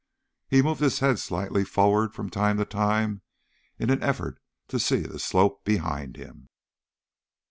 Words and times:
He 0.47 0.63
moved 0.63 0.81
his 0.81 0.97
head 0.97 1.19
slightly 1.19 1.63
forward 1.63 2.15
from 2.15 2.31
time 2.31 2.57
to 2.57 2.65
time 2.65 3.21
in 3.77 3.91
an 3.91 4.01
effort 4.01 4.39
to 4.69 4.79
see 4.79 5.01
the 5.01 5.19
slope 5.19 5.63
behind 5.63 6.17
him. 6.17 6.49